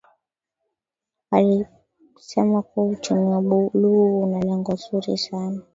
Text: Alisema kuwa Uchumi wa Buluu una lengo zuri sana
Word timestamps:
Alisema 1.31 2.61
kuwa 2.61 2.85
Uchumi 2.85 3.25
wa 3.29 3.41
Buluu 3.41 4.21
una 4.23 4.39
lengo 4.39 4.75
zuri 4.75 5.17
sana 5.17 5.61